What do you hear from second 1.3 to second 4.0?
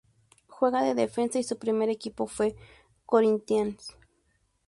y su primer equipo fue Corinthians.